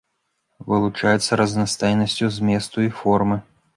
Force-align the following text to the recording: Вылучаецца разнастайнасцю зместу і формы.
Вылучаецца 0.71 1.39
разнастайнасцю 1.41 2.33
зместу 2.39 2.77
і 2.87 2.91
формы. 3.03 3.43